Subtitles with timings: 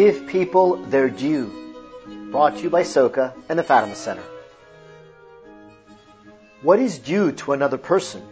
[0.00, 1.74] Give people their due.
[2.30, 4.22] Brought to you by SOCA and the Fatima Center.
[6.62, 8.22] What is due to another person,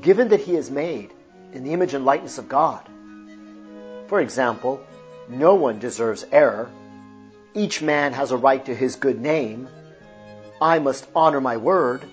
[0.00, 1.12] given that he is made
[1.52, 2.88] in the image and likeness of God?
[4.08, 4.80] For example,
[5.28, 6.68] no one deserves error.
[7.54, 9.68] Each man has a right to his good name.
[10.60, 12.04] I must honor my word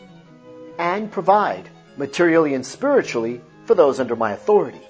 [0.78, 1.68] and provide
[1.98, 4.88] materially and spiritually for those under my authority.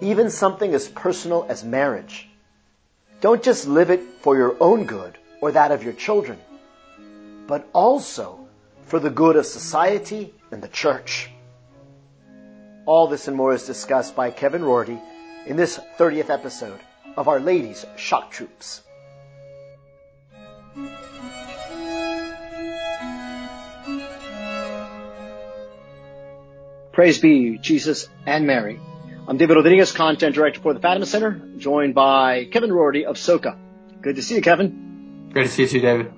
[0.00, 2.28] Even something as personal as marriage.
[3.20, 6.38] Don't just live it for your own good or that of your children,
[7.48, 8.46] but also
[8.84, 11.30] for the good of society and the church.
[12.86, 14.98] All this and more is discussed by Kevin Rorty
[15.46, 16.80] in this 30th episode
[17.16, 18.82] of Our Lady's Shock Troops.
[26.92, 28.80] Praise be Jesus and Mary.
[29.28, 33.58] I'm David Rodriguez, Content Director for the Fatima Center, joined by Kevin Rorty of SOCA.
[34.00, 35.28] Good to see you, Kevin.
[35.34, 36.12] Great to see you too, David.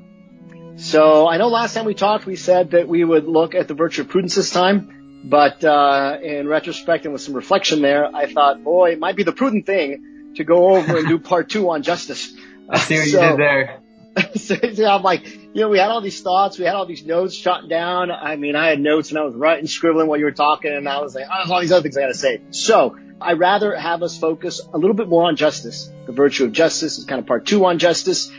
[0.76, 3.74] So I know last time we talked, we said that we would look at the
[3.74, 8.32] virtue of prudence this time, but uh, in retrospect and with some reflection there, I
[8.32, 11.68] thought, boy, it might be the prudent thing to go over and do part two
[11.68, 12.32] on justice.
[12.68, 13.80] I see what so, you did there.
[14.36, 17.04] so, so I'm like, you know, we had all these thoughts, we had all these
[17.04, 18.10] notes shot down.
[18.10, 20.88] I mean, I had notes and I was writing, scribbling while you were talking, and
[20.88, 22.40] I was like, oh, all these other things I got to say.
[22.50, 25.90] So I rather have us focus a little bit more on justice.
[26.06, 28.30] The virtue of justice is kind of part two on justice.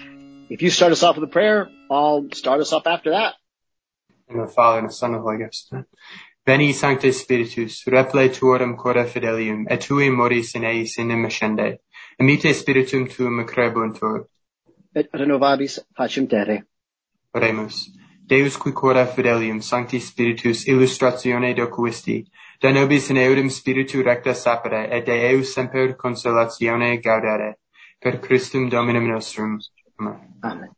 [0.50, 3.36] If you start us off with a prayer, I'll start us off after that.
[4.30, 5.74] In the Father and the Son and the Holy Ghost.
[6.46, 11.78] Veni Sancte Spiritus, reple tuorum cora fidelium, et tui moris in eis in ascende.
[12.20, 14.26] Emite spiritum tuum crebuntur.
[14.96, 16.64] Et renovabis facem terre.
[17.34, 22.26] Deus qui fidelium, Sancti Spiritus, illustratione docuisti,
[22.60, 27.60] da nobis in spiritu recta sapere, et de eu semper consolatione gaudere.
[28.00, 29.60] Per Christum Dominum nostrum.
[30.44, 30.76] Amen.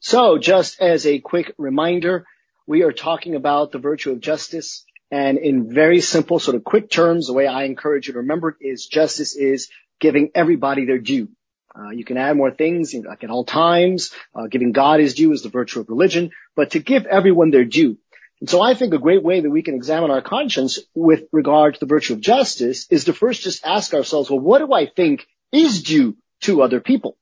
[0.00, 2.24] So, just as a quick reminder,
[2.66, 4.84] we are talking about the virtue of justice.
[5.10, 8.50] And in very simple, sort of quick terms, the way I encourage you to remember
[8.50, 9.68] it is justice is
[9.98, 11.28] giving everybody their due.
[11.74, 15.32] Uh, you can add more things, like at all times, uh, giving God his due
[15.32, 17.98] is the virtue of religion, but to give everyone their due.
[18.40, 21.74] And so I think a great way that we can examine our conscience with regard
[21.74, 24.86] to the virtue of justice is to first just ask ourselves, well, what do I
[24.86, 27.16] think is due to other people.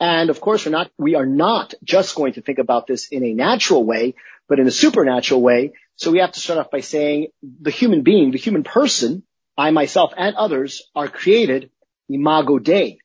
[0.00, 3.24] And of course, we're not, we are not just going to think about this in
[3.24, 4.14] a natural way,
[4.48, 5.72] but in a supernatural way.
[5.96, 9.24] So we have to start off by saying the human being, the human person,
[9.56, 11.70] I myself and others are created
[12.08, 12.98] imago Dei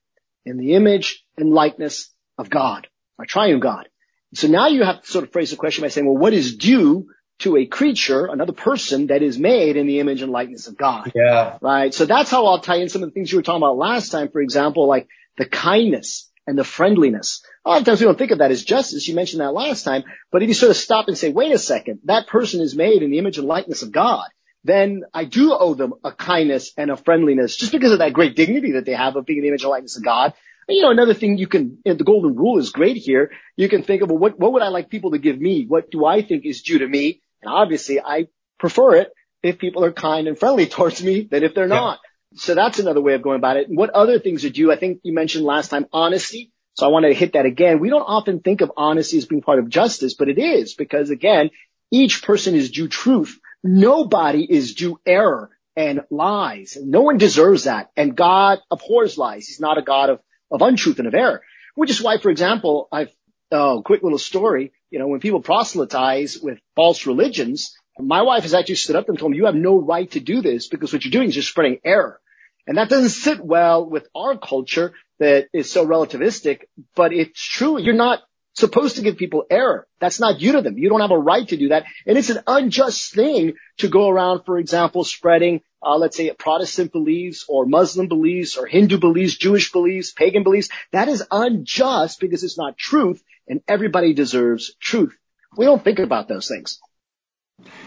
[0.46, 2.88] in the image and likeness of God,
[3.20, 3.88] our triune God.
[4.34, 6.56] So now you have to sort of phrase the question by saying, well, what is
[6.56, 7.08] due
[7.40, 11.12] to a creature, another person that is made in the image and likeness of God?
[11.14, 11.58] Yeah.
[11.62, 11.94] Right.
[11.94, 14.09] So that's how I'll tie in some of the things you were talking about last
[14.09, 14.30] time.
[14.30, 17.44] For example, like the kindness and the friendliness.
[17.66, 19.08] A lot of times we don't think of that as justice.
[19.08, 20.04] You mentioned that last time.
[20.31, 23.02] But if you sort of stop and say, wait a second, that person is made
[23.02, 24.28] in the image and likeness of God,
[24.63, 28.35] then I do owe them a kindness and a friendliness just because of that great
[28.35, 30.34] dignity that they have of being in the image and likeness of God.
[30.68, 33.31] And, you know, another thing you can, the golden rule is great here.
[33.57, 35.66] You can think of, well, what, what would I like people to give me?
[35.68, 37.22] What do I think is due to me?
[37.41, 41.53] And obviously I prefer it if people are kind and friendly towards me than if
[41.53, 41.75] they're yeah.
[41.75, 42.00] not.
[42.35, 43.68] So that's another way of going about it.
[43.68, 44.72] And what other things are due?
[44.72, 46.51] I think you mentioned last time honesty.
[46.75, 47.80] So I want to hit that again.
[47.80, 51.12] We don't often think of honesty as being part of justice, but it is because
[51.12, 51.51] again,
[51.91, 53.40] each person is due truth.
[53.63, 56.78] Nobody is due error and lies.
[56.79, 57.91] No one deserves that.
[57.96, 59.47] And God abhors lies.
[59.47, 60.19] He's not a God of,
[60.51, 61.41] of untruth and of error.
[61.75, 63.12] Which is why, for example, I've,
[63.51, 64.74] oh, quick little story.
[64.91, 69.18] You know, when people proselytize with false religions, my wife has actually stood up and
[69.18, 71.50] told me, you have no right to do this because what you're doing is just
[71.50, 72.19] spreading error.
[72.68, 76.62] And that doesn't sit well with our culture that is so relativistic,
[76.95, 77.80] but it's true.
[77.80, 78.22] You're not
[78.53, 79.88] supposed to give people error.
[80.00, 80.78] That's not you to them.
[80.78, 81.86] You don't have a right to do that.
[82.06, 86.92] And it's an unjust thing to go around, for example, spreading, uh, let's say Protestant
[86.92, 90.69] beliefs or Muslim beliefs or Hindu beliefs, Jewish beliefs, pagan beliefs.
[90.92, 95.16] That is unjust because it's not truth and everybody deserves truth.
[95.57, 96.80] We don't think about those things.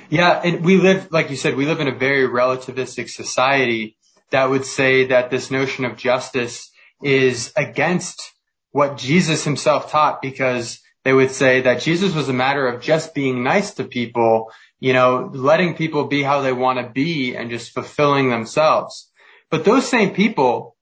[0.08, 0.40] Yeah.
[0.43, 3.96] And we live, like you said, we live in a very relativistic society
[4.31, 6.70] that would say that this notion of justice
[7.02, 8.32] is against
[8.76, 13.14] what Jesus himself taught because they would say that Jesus was a matter of just
[13.14, 17.49] being nice to people, you know, letting people be how they want to be and
[17.49, 19.11] just fulfilling themselves.
[19.50, 20.76] But those same people,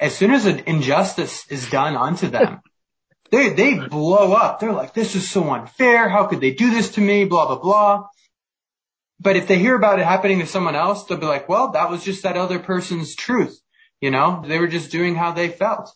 [0.00, 2.62] as soon as an injustice is done unto them,
[3.30, 4.58] they, they blow up.
[4.58, 6.08] They're like, this is so unfair.
[6.08, 7.26] How could they do this to me?
[7.26, 8.08] Blah, blah, blah.
[9.20, 11.90] But if they hear about it happening to someone else, they'll be like, well, that
[11.90, 13.56] was just that other person's truth.
[14.00, 15.92] You know, they were just doing how they felt.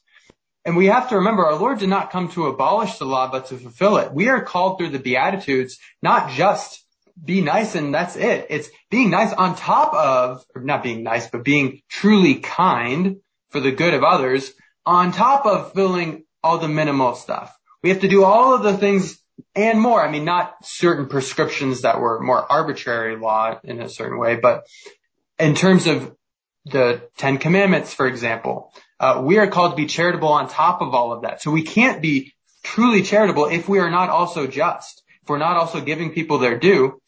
[0.64, 3.46] And we have to remember our Lord did not come to abolish the law, but
[3.46, 4.12] to fulfill it.
[4.12, 6.84] We are called through the Beatitudes, not just
[7.22, 8.46] be nice and that's it.
[8.50, 13.16] It's being nice on top of, or not being nice, but being truly kind
[13.50, 14.52] for the good of others
[14.86, 17.56] on top of filling all the minimal stuff.
[17.82, 19.18] We have to do all of the things
[19.54, 20.06] and more.
[20.06, 24.66] I mean, not certain prescriptions that were more arbitrary law in a certain way, but
[25.38, 26.14] in terms of
[26.66, 30.94] the Ten Commandments, for example, Uh, we are called to be charitable on top of
[30.94, 31.40] all of that.
[31.40, 35.56] So we can't be truly charitable if we are not also just, if we're not
[35.56, 37.00] also giving people their due.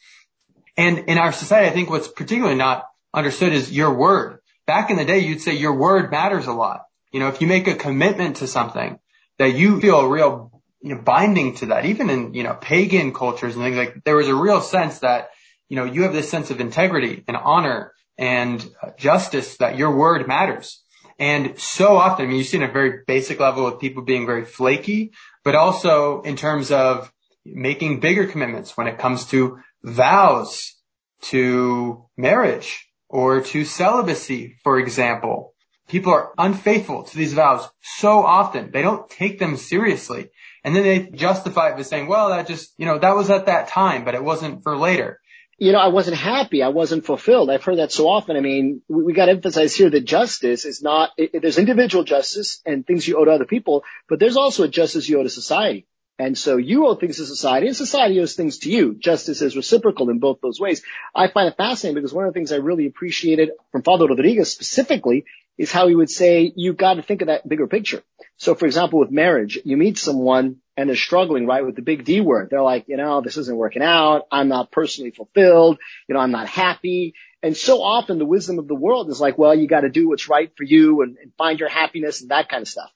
[0.77, 4.39] And in our society, I think what's particularly not understood is your word.
[4.67, 6.87] Back in the day, you'd say your word matters a lot.
[7.13, 8.99] You know, if you make a commitment to something
[9.39, 13.13] that you feel a real you know, binding to that, even in, you know, pagan
[13.13, 15.29] cultures and things like, there was a real sense that,
[15.69, 19.95] you know, you have this sense of integrity and honor and uh, justice that your
[19.95, 20.82] word matters.
[21.19, 24.27] And so often, I mean, you see in a very basic level with people being
[24.27, 25.13] very flaky,
[25.45, 27.13] but also in terms of
[27.45, 30.75] making bigger commitments when it comes to vows
[31.23, 35.55] to marriage or to celibacy, for example.
[35.89, 38.71] People are unfaithful to these vows so often.
[38.71, 40.31] They don't take them seriously.
[40.65, 43.47] And then they justify it by saying, well, that just, you know, that was at
[43.47, 45.19] that time, but it wasn't for later.
[45.63, 46.61] You know, I wasn't happy.
[46.61, 47.49] I wasn't fulfilled.
[47.49, 48.37] I've heard that so often.
[48.37, 52.03] I mean, we, we got to emphasize here that justice is not, it, there's individual
[52.03, 55.23] justice and things you owe to other people, but there's also a justice you owe
[55.23, 55.87] to society.
[56.19, 58.97] And so you owe things to society and society owes things to you.
[58.97, 60.83] Justice is reciprocal in both those ways.
[61.15, 64.51] I find it fascinating because one of the things I really appreciated from Father Rodriguez
[64.51, 65.27] specifically
[65.59, 68.03] is how he would say, you've got to think of that bigger picture.
[68.37, 72.05] So for example, with marriage, you meet someone and they're struggling, right, with the big
[72.05, 72.49] D word.
[72.51, 74.27] They're like, you know, this isn't working out.
[74.31, 75.79] I'm not personally fulfilled.
[76.09, 77.15] You know, I'm not happy.
[77.43, 80.09] And so often the wisdom of the world is like, well, you got to do
[80.09, 82.91] what's right for you and, and find your happiness and that kind of stuff.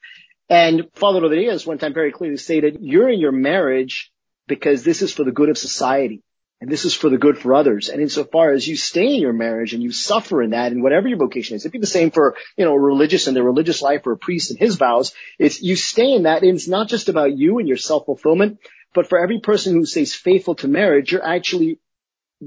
[0.49, 4.12] And Father Rodriguez one time very clearly stated, you're in your marriage
[4.46, 6.22] because this is for the good of society.
[6.61, 7.91] And this is for the good for others.
[7.91, 11.06] And insofar as you stay in your marriage and you suffer in that and whatever
[11.06, 13.82] your vocation is, it'd be the same for, you know, a religious and their religious
[13.82, 15.12] life or a priest and his vows.
[15.38, 18.58] It's you stay in that and it's not just about you and your self-fulfillment,
[18.94, 21.79] but for every person who stays faithful to marriage, you're actually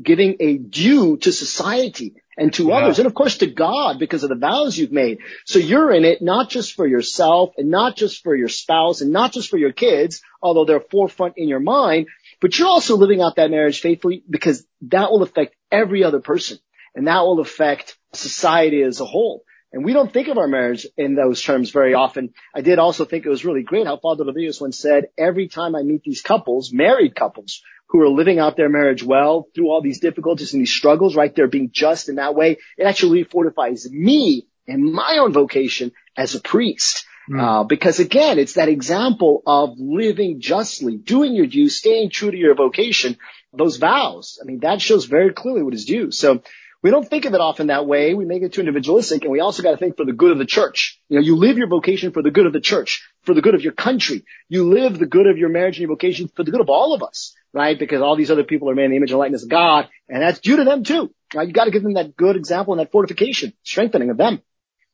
[0.01, 2.75] giving a due to society and to yeah.
[2.75, 5.19] others and of course to God because of the vows you've made.
[5.45, 9.11] So you're in it not just for yourself and not just for your spouse and
[9.11, 12.07] not just for your kids, although they're forefront in your mind,
[12.41, 16.59] but you're also living out that marriage faithfully because that will affect every other person
[16.95, 19.43] and that will affect society as a whole.
[19.71, 22.33] And we don't think of our marriage in those terms very often.
[22.55, 25.75] I did also think it was really great how Father Rodriguez once said, every time
[25.75, 29.81] I meet these couples, married couples, who are living out their marriage well through all
[29.81, 31.35] these difficulties and these struggles, right?
[31.35, 32.57] They're being just in that way.
[32.77, 37.05] It actually fortifies me in my own vocation as a priest.
[37.29, 37.39] Mm.
[37.39, 42.37] Uh, because again, it's that example of living justly, doing your due, staying true to
[42.37, 43.17] your vocation,
[43.53, 44.39] those vows.
[44.41, 46.11] I mean, that shows very clearly what is due.
[46.11, 46.41] So
[46.81, 48.13] we don't think of it often that way.
[48.13, 50.37] We make it too individualistic and we also got to think for the good of
[50.37, 50.99] the church.
[51.09, 53.53] You know, you live your vocation for the good of the church, for the good
[53.53, 54.23] of your country.
[54.47, 56.93] You live the good of your marriage and your vocation for the good of all
[56.93, 57.77] of us, right?
[57.77, 60.21] Because all these other people are made in the image and likeness of God and
[60.21, 61.13] that's due to them too.
[61.35, 61.47] Right?
[61.47, 64.41] You got to give them that good example and that fortification, strengthening of them.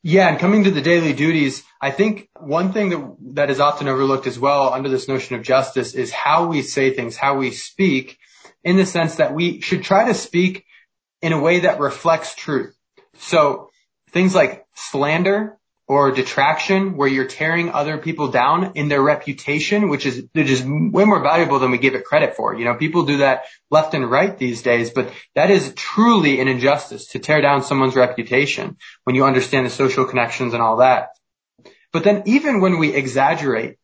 [0.08, 3.88] Yeah, and coming to the daily duties, I think one thing that, that is often
[3.88, 7.50] overlooked as well under this notion of justice is how we say things, how we
[7.50, 8.16] speak,
[8.62, 10.64] in the sense that we should try to speak
[11.22, 12.72] in a way that reflects truth.
[13.18, 13.70] So
[14.12, 20.04] things like slander or detraction where you're tearing other people down in their reputation, which
[20.04, 22.54] is, which is way more valuable than we give it credit for.
[22.54, 26.48] You know, people do that left and right these days, but that is truly an
[26.48, 31.10] injustice to tear down someone's reputation when you understand the social connections and all that.
[31.92, 33.76] But then even when we exaggerate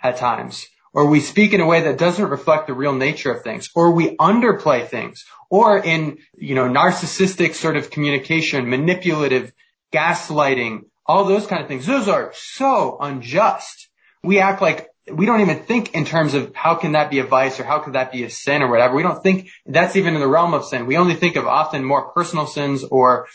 [0.00, 3.42] at times, or we speak in a way that doesn't reflect the real nature of
[3.42, 9.52] things, or we underplay things, or in, you know, narcissistic sort of communication, manipulative,
[9.92, 11.86] gaslighting, all those kind of things.
[11.86, 13.88] Those are so unjust.
[14.22, 17.24] We act like we don't even think in terms of how can that be a
[17.24, 18.94] vice or how could that be a sin or whatever.
[18.94, 20.86] We don't think that's even in the realm of sin.
[20.86, 23.26] We only think of often more personal sins or,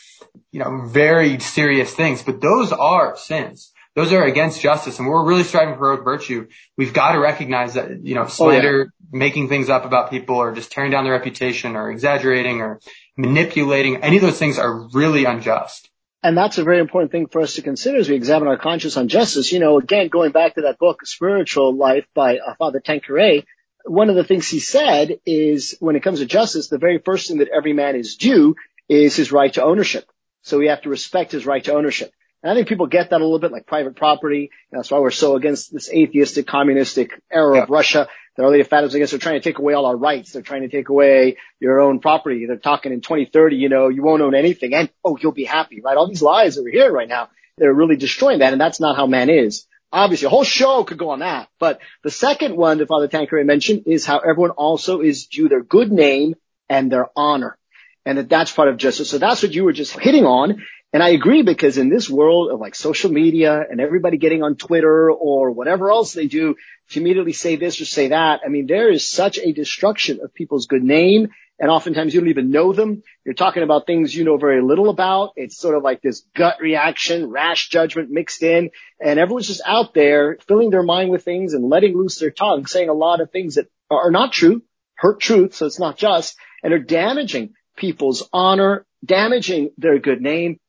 [0.51, 5.25] you know, very serious things, but those are sins those are against justice and we're
[5.25, 6.47] really striving for virtue.
[6.77, 9.19] We've got to recognize that, you know, slander, oh, yeah.
[9.19, 12.79] making things up about people or just tearing down their reputation or exaggerating or
[13.17, 15.86] manipulating, any of those things are really unjust.
[16.23, 18.97] And that's a very important thing for us to consider as we examine our conscience
[18.97, 19.51] on justice.
[19.51, 23.45] You know, again, going back to that book, Spiritual Life by uh, Father Tanquerey,
[23.85, 27.27] one of the things he said is when it comes to justice, the very first
[27.27, 28.55] thing that every man is due
[28.89, 30.09] is his right to ownership.
[30.41, 32.11] So we have to respect his right to ownership.
[32.41, 34.51] And I think people get that a little bit like private property.
[34.71, 37.63] That's why we're so against this atheistic, communistic era yeah.
[37.63, 38.07] of Russia.
[38.37, 40.31] They're really I guess, They're trying to take away all our rights.
[40.31, 42.45] They're trying to take away your own property.
[42.45, 45.81] They're talking in 2030, you know, you won't own anything and oh, you'll be happy,
[45.81, 45.97] right?
[45.97, 48.53] All these lies that we're hearing right now, they're really destroying that.
[48.53, 49.65] And that's not how man is.
[49.91, 51.49] Obviously, a whole show could go on that.
[51.59, 55.63] But the second one that Father Tanquerey mentioned is how everyone also is due their
[55.63, 56.35] good name
[56.69, 57.57] and their honor.
[58.05, 59.09] And that that's part of justice.
[59.09, 60.63] So that's what you were just hitting on.
[60.93, 64.55] And I agree because in this world of like social media and everybody getting on
[64.55, 66.55] Twitter or whatever else they do
[66.89, 70.33] to immediately say this or say that, I mean, there is such a destruction of
[70.33, 71.29] people's good name.
[71.59, 73.03] And oftentimes you don't even know them.
[73.25, 75.33] You're talking about things you know very little about.
[75.35, 78.69] It's sort of like this gut reaction, rash judgment mixed in.
[79.01, 82.65] And everyone's just out there filling their mind with things and letting loose their tongue,
[82.65, 84.61] saying a lot of things that are not true,
[84.95, 85.55] hurt truth.
[85.55, 90.59] So it's not just and are damaging people's honor, damaging their good name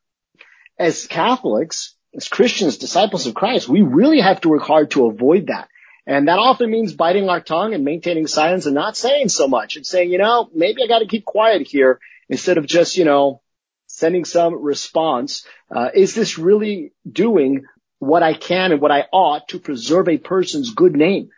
[0.78, 5.48] as Catholics, as Christians, disciples of Christ, we really have to work hard to avoid
[5.48, 5.68] that.
[6.06, 9.76] And that often means biting our tongue and maintaining silence and not saying so much
[9.76, 13.04] and saying, you know, maybe I got to keep quiet here instead of just, you
[13.04, 13.42] know,
[13.86, 15.44] sending some response.
[15.70, 17.64] Uh, is this really doing
[17.98, 21.28] what I can and what I ought to preserve a person's good name?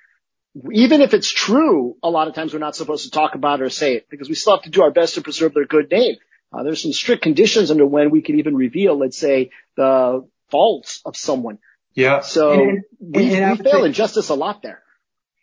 [0.73, 3.65] Even if it's true, a lot of times we're not supposed to talk about it
[3.65, 5.91] or say it because we still have to do our best to preserve their good
[5.91, 6.17] name.
[6.53, 11.01] Uh, there's some strict conditions under when we can even reveal, let's say, the faults
[11.05, 11.59] of someone.
[11.95, 12.21] Yeah.
[12.21, 14.83] So and, we, and we fail say, in justice a lot there.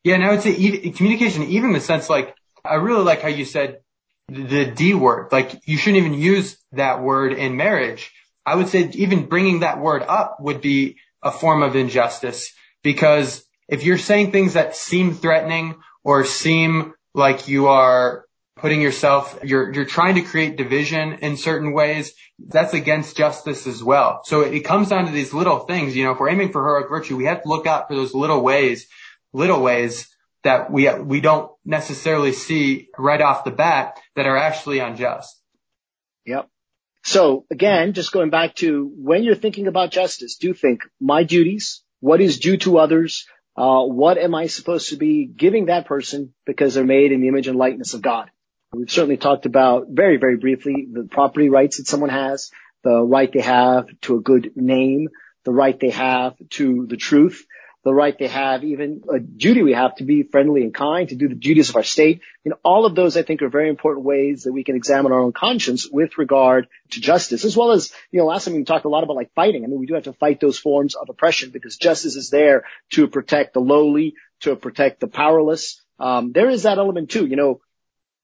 [0.03, 3.21] Yeah, and I would say even, communication, even in the sense like, I really like
[3.21, 3.79] how you said
[4.27, 5.31] the D word.
[5.31, 8.11] Like you shouldn't even use that word in marriage.
[8.45, 13.43] I would say even bringing that word up would be a form of injustice because
[13.67, 18.25] if you're saying things that seem threatening or seem like you are
[18.57, 22.13] putting yourself, you're, you're trying to create division in certain ways.
[22.39, 24.21] That's against justice as well.
[24.25, 25.95] So it comes down to these little things.
[25.95, 28.13] You know, if we're aiming for heroic virtue, we have to look out for those
[28.13, 28.87] little ways,
[29.33, 30.07] little ways
[30.43, 35.41] that we, we don't necessarily see right off the bat that are actually unjust.
[36.25, 36.49] Yep.
[37.03, 41.83] So again, just going back to when you're thinking about justice, do think my duties,
[42.01, 46.33] what is due to others, uh, what am I supposed to be giving that person
[46.45, 48.29] because they're made in the image and likeness of God?
[48.73, 52.51] We've certainly talked about very, very briefly the property rights that someone has,
[52.83, 55.07] the right they have to a good name,
[55.45, 57.45] the right they have to the truth,
[57.85, 61.15] the right they have, even a duty we have to be friendly and kind, to
[61.15, 62.19] do the duties of our state.
[62.43, 65.21] Know, all of those I think are very important ways that we can examine our
[65.21, 68.83] own conscience with regard to justice, as well as, you know, last time we talked
[68.83, 69.63] a lot about like fighting.
[69.63, 72.65] I mean, we do have to fight those forms of oppression because justice is there
[72.91, 75.81] to protect the lowly, to protect the powerless.
[75.97, 77.25] Um, there is that element too.
[77.25, 77.61] You know,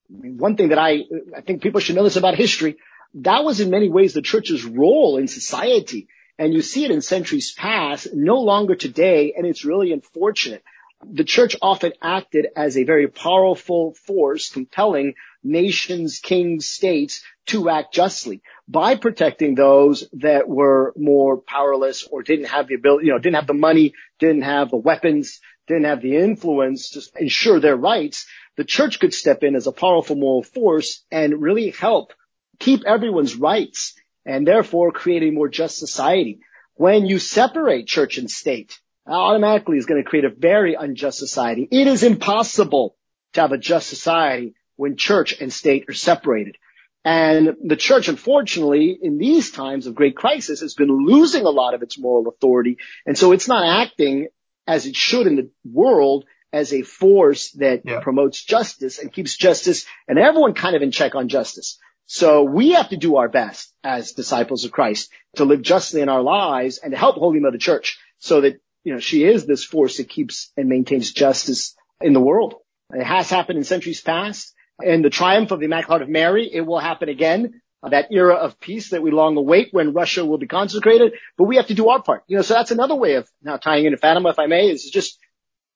[0.08, 1.04] one thing that I,
[1.36, 2.76] I think people should know this about history,
[3.14, 6.08] that was in many ways the church's role in society.
[6.38, 10.64] And you see it in centuries past, no longer today, and it's really unfortunate.
[11.06, 17.92] The church often acted as a very powerful force compelling nations, kings, states to act
[17.92, 23.18] justly by protecting those that were more powerless or didn't have the ability, you know,
[23.18, 27.76] didn't have the money, didn't have the weapons, didn't have the influence to ensure their
[27.76, 32.12] rights the church could step in as a powerful moral force and really help
[32.58, 33.94] keep everyone's rights
[34.24, 36.40] and therefore create a more just society.
[36.74, 41.68] When you separate church and state, automatically is going to create a very unjust society.
[41.70, 42.96] It is impossible
[43.34, 46.56] to have a just society when church and state are separated.
[47.04, 51.74] And the church, unfortunately, in these times of great crisis, has been losing a lot
[51.74, 52.78] of its moral authority.
[53.04, 54.28] And so it's not acting
[54.66, 58.00] as it should in the world as a force that yeah.
[58.00, 61.78] promotes justice and keeps justice and everyone kind of in check on justice.
[62.06, 66.08] So we have to do our best as disciples of Christ to live justly in
[66.08, 69.64] our lives and to help Holy Mother Church so that, you know, she is this
[69.64, 72.54] force that keeps and maintains justice in the world.
[72.92, 74.54] It has happened in centuries past.
[74.84, 77.60] And the triumph of the Immaculate Heart of Mary, it will happen again.
[77.82, 81.56] That era of peace that we long await when Russia will be consecrated, but we
[81.56, 82.24] have to do our part.
[82.28, 84.90] You know, so that's another way of now tying into Fatima, if I may, is
[84.90, 85.18] just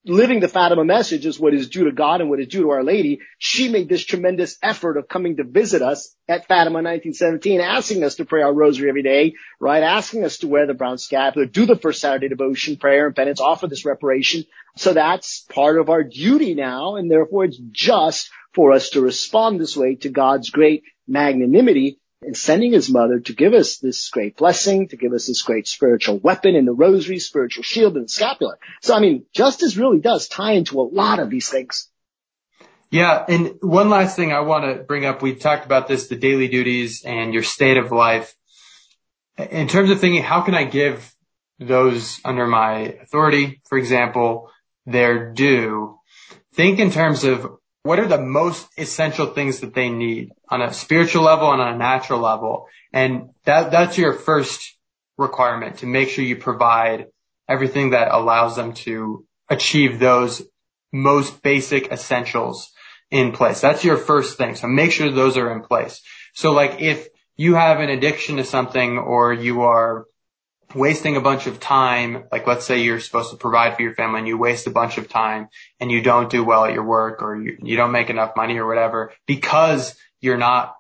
[0.05, 2.71] living the Fatima message is what is due to God and what is due to
[2.71, 3.21] Our Lady.
[3.39, 8.17] She made this tremendous effort of coming to visit us at Fatima 1917, asking us
[8.17, 9.83] to pray our rosary every day, right?
[9.83, 13.41] Asking us to wear the brown scapular, do the first Saturday devotion, prayer and penance,
[13.41, 14.45] offer this reparation.
[14.77, 16.97] So that's part of our duty now.
[16.97, 22.35] And therefore it's just for us to respond this way to God's great magnanimity in
[22.35, 26.19] sending his mother to give us this great blessing, to give us this great spiritual
[26.19, 28.59] weapon in the rosary, spiritual shield, and the scapular.
[28.83, 31.89] So, I mean, justice really does tie into a lot of these things.
[32.91, 33.25] Yeah.
[33.29, 35.23] And one last thing I want to bring up.
[35.23, 38.35] We talked about this, the daily duties and your state of life.
[39.39, 41.15] in terms of thinking, how can I give
[41.59, 44.51] those under my authority, for example,
[44.87, 45.99] their due?
[46.55, 50.73] Think in terms of what are the most essential things that they need on a
[50.73, 52.67] spiritual level and on a natural level.
[52.93, 54.77] And that, that's your first
[55.17, 57.07] requirement to make sure you provide
[57.49, 60.43] everything that allows them to achieve those
[60.93, 62.71] most basic essentials
[63.11, 63.61] in place.
[63.61, 64.55] That's your first thing.
[64.55, 66.01] So make sure those are in place.
[66.35, 70.07] So like if you have an addiction to something or you are
[70.75, 74.19] wasting a bunch of time, like let's say you're supposed to provide for your family
[74.19, 75.49] and you waste a bunch of time
[75.81, 78.59] and you don't do well at your work or you, you don't make enough money
[78.59, 80.75] or whatever because you're not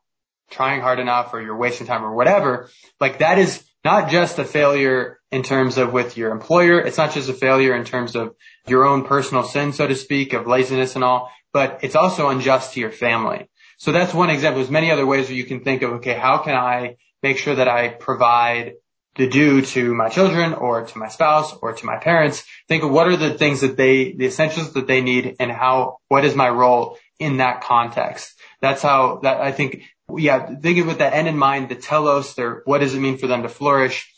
[0.51, 2.69] trying hard enough or you're wasting time or whatever,
[3.01, 6.81] like that is not just a failure in terms of with your employer.
[6.81, 8.35] It's not just a failure in terms of
[8.67, 12.75] your own personal sin, so to speak, of laziness and all, but it's also unjust
[12.75, 13.49] to your family.
[13.79, 14.61] So that's one example.
[14.61, 17.55] There's many other ways where you can think of, okay, how can I make sure
[17.55, 18.75] that I provide
[19.19, 22.45] the due to my children or to my spouse or to my parents?
[22.69, 25.99] Think of what are the things that they, the essentials that they need and how,
[26.09, 28.33] what is my role in that context?
[28.63, 29.83] That's how that I think,
[30.17, 33.27] yeah, thinking with that end in mind, the telos, their, what does it mean for
[33.27, 34.11] them to flourish?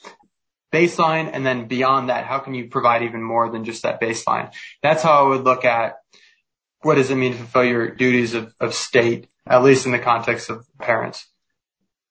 [0.73, 4.52] Baseline and then beyond that, how can you provide even more than just that baseline?
[4.83, 5.97] That's how I would look at
[6.83, 9.99] what does it mean to fulfill your duties of, of state, at least in the
[9.99, 11.26] context of parents?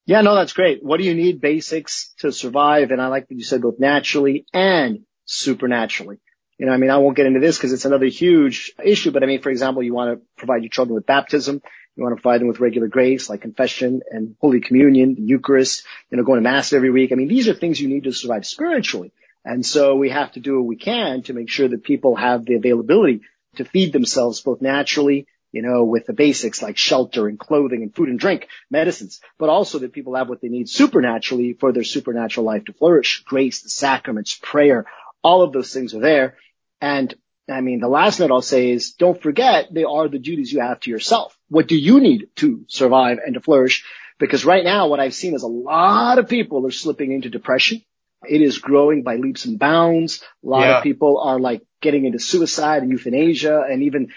[0.09, 0.83] Yeah, no, that's great.
[0.83, 2.89] What do you need basics to survive?
[2.89, 6.17] And I like that you said both naturally and supernaturally.
[6.57, 9.21] You know, I mean, I won't get into this because it's another huge issue, but
[9.21, 11.61] I mean, for example, you want to provide your children with baptism.
[11.95, 15.85] You want to provide them with regular grace like confession and Holy Communion, the Eucharist,
[16.09, 17.11] you know, going to Mass every week.
[17.11, 19.13] I mean, these are things you need to survive spiritually.
[19.45, 22.45] And so we have to do what we can to make sure that people have
[22.45, 23.21] the availability
[23.57, 27.95] to feed themselves both naturally, you know, with the basics like shelter and clothing and
[27.95, 31.83] food and drink, medicines, but also that people have what they need supernaturally for their
[31.83, 33.23] supernatural life to flourish.
[33.25, 34.85] Grace, the sacraments, prayer,
[35.23, 36.37] all of those things are there.
[36.81, 37.13] And
[37.49, 40.61] I mean, the last note I'll say is don't forget they are the duties you
[40.61, 41.37] have to yourself.
[41.49, 43.85] What do you need to survive and to flourish?
[44.19, 47.81] Because right now what I've seen is a lot of people are slipping into depression.
[48.27, 50.21] It is growing by leaps and bounds.
[50.43, 50.77] A lot yeah.
[50.77, 54.09] of people are like getting into suicide and euthanasia and even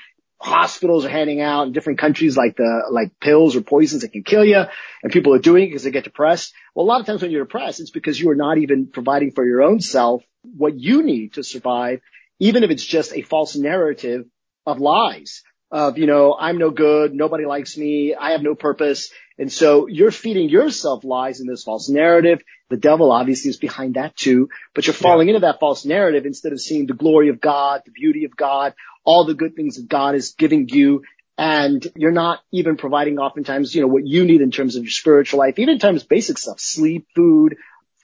[0.42, 4.24] hospitals are handing out in different countries like the, like pills or poisons that can
[4.24, 4.64] kill you
[5.02, 6.52] and people are doing it because they get depressed.
[6.74, 9.30] Well, a lot of times when you're depressed, it's because you are not even providing
[9.30, 12.00] for your own self what you need to survive,
[12.40, 14.26] even if it's just a false narrative
[14.66, 17.14] of lies of, you know, I'm no good.
[17.14, 18.14] Nobody likes me.
[18.14, 19.10] I have no purpose.
[19.38, 22.42] And so you're feeding yourself lies in this false narrative.
[22.68, 25.36] The devil obviously is behind that too, but you're falling yeah.
[25.36, 28.74] into that false narrative instead of seeing the glory of God, the beauty of God,
[29.04, 31.02] all the good things that God is giving you.
[31.38, 34.90] And you're not even providing oftentimes, you know, what you need in terms of your
[34.90, 37.56] spiritual life, even in terms of basic stuff, sleep, food,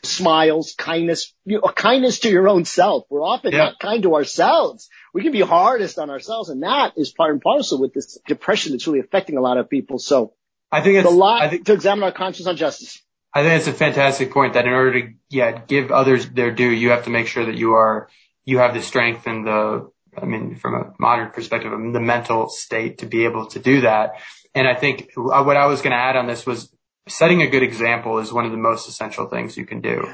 [0.04, 3.04] smiles, kindness, you know, kindness to your own self.
[3.10, 3.58] We're often yeah.
[3.58, 4.88] not kind to ourselves.
[5.12, 6.48] We can be hardest on ourselves.
[6.48, 9.68] And that is part and parcel with this depression that's really affecting a lot of
[9.68, 9.98] people.
[9.98, 10.32] So
[10.70, 13.02] I think it's a lot I think, to examine our conscience on justice.
[13.34, 16.70] I think it's a fantastic point that in order to, yeah, give others their due,
[16.70, 18.08] you have to make sure that you are,
[18.44, 19.90] you have the strength and the,
[20.22, 24.20] I mean, from a modern perspective, the mental state to be able to do that.
[24.54, 26.72] And I think uh, what I was going to add on this was
[27.08, 30.06] setting a good example is one of the most essential things you can do.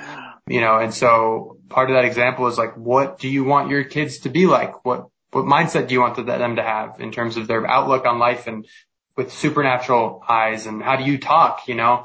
[0.47, 3.85] You know, and so part of that example is like, what do you want your
[3.85, 4.85] kids to be like?
[4.85, 8.19] What, what mindset do you want them to have in terms of their outlook on
[8.19, 8.67] life and
[9.17, 12.05] with supernatural eyes and how do you talk, you know?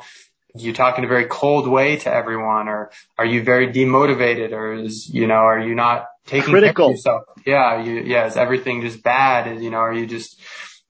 [0.58, 4.52] Do you talk in a very cold way to everyone or are you very demotivated
[4.52, 7.24] or is, you know, are you not taking critical care of yourself?
[7.46, 7.84] Yeah.
[7.84, 8.28] You, yeah.
[8.28, 9.62] Is everything just bad?
[9.62, 10.39] You know, are you just,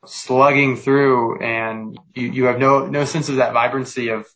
[0.06, 4.28] slugging through and you, you have no, no sense of that vibrancy of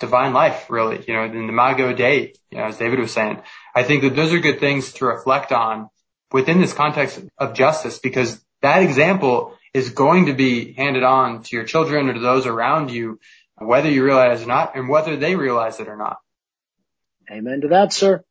[0.00, 3.40] divine life, really, you know, in the imago Dei, you know, as David was saying.
[3.74, 5.88] I think that those are good things to reflect on
[6.32, 11.56] within this context of justice because that example is going to be handed on to
[11.56, 13.20] your children or to those around you,
[13.56, 16.18] whether you realize it or not and whether they realize it or not.
[17.30, 18.22] Amen to that, sir.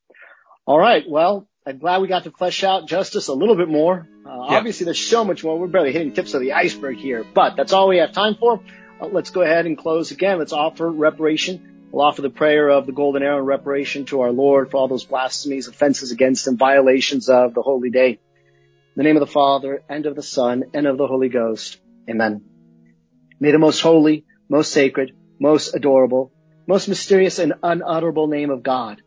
[0.65, 1.03] All right.
[1.07, 4.07] Well, I'm glad we got to flesh out justice a little bit more.
[4.25, 4.59] Uh, yep.
[4.59, 5.57] Obviously, there's so much more.
[5.57, 8.59] We're barely hitting tips of the iceberg here, but that's all we have time for.
[8.99, 10.39] Uh, let's go ahead and close again.
[10.39, 11.87] Let's offer reparation.
[11.91, 14.89] We'll offer the prayer of the golden arrow and reparation to our Lord for all
[14.89, 18.09] those blasphemies, offenses against him, violations of the holy day.
[18.09, 18.19] In
[18.97, 21.79] the name of the Father, and of the Son, and of the Holy Ghost.
[22.09, 22.43] Amen.
[23.39, 26.33] May the most holy, most sacred, most adorable,
[26.67, 29.01] most mysterious and unutterable name of God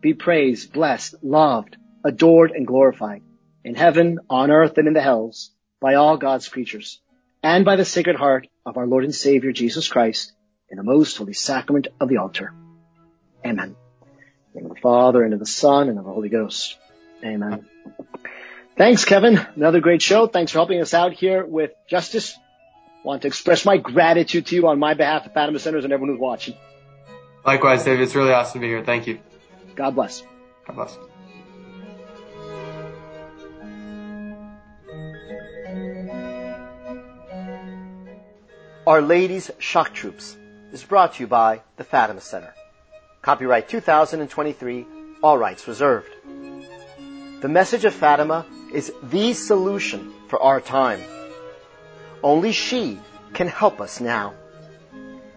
[0.00, 3.22] be praised, blessed, loved, adored and glorified
[3.64, 7.00] in heaven, on earth, and in the hells by all God's creatures
[7.42, 10.32] and by the sacred heart of our Lord and Savior Jesus Christ
[10.68, 12.52] in the most holy sacrament of the altar.
[13.44, 13.76] Amen.
[14.54, 16.76] In the Father, and of the Son, and of the Holy Ghost.
[17.24, 17.66] Amen.
[18.76, 19.38] Thanks, Kevin.
[19.54, 20.26] Another great show.
[20.26, 22.36] Thanks for helping us out here with justice.
[23.04, 26.14] Want to express my gratitude to you on my behalf of Fatima Centers and everyone
[26.14, 26.54] who's watching.
[27.44, 28.02] Likewise, David.
[28.02, 28.84] It's really awesome to be here.
[28.84, 29.20] Thank you.
[29.74, 30.22] God bless.
[30.66, 31.09] God bless.
[38.86, 40.38] Our Lady's Shock Troops
[40.72, 42.54] is brought to you by the Fatima Center.
[43.20, 44.86] Copyright 2023,
[45.22, 46.08] all rights reserved.
[47.42, 51.02] The message of Fatima is the solution for our time.
[52.22, 52.98] Only she
[53.34, 54.32] can help us now.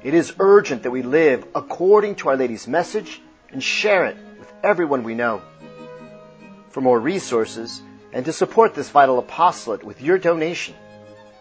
[0.04, 4.54] It is urgent that we live according to Our Lady's message and share it with
[4.64, 5.42] everyone we know.
[6.70, 7.82] For more resources
[8.14, 10.76] and to support this vital apostolate with your donation,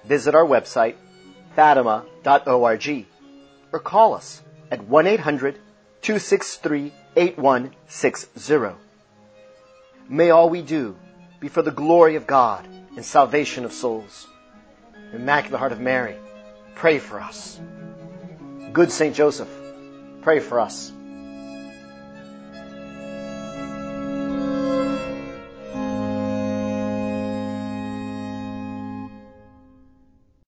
[0.04, 0.96] visit our website,
[1.54, 3.06] fatima.org,
[3.72, 5.54] or call us at 1 800
[6.02, 8.76] 263 8160.
[10.08, 10.96] May all we do
[11.40, 14.26] be for the glory of God and salvation of souls.
[15.12, 16.16] Immaculate Heart of Mary,
[16.74, 17.60] pray for us.
[18.72, 19.50] Good Saint Joseph,
[20.22, 20.92] pray for us.